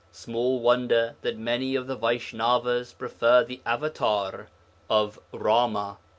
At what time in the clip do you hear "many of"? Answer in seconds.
1.37-1.85